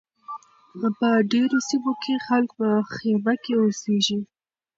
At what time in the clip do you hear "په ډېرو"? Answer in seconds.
0.97-1.57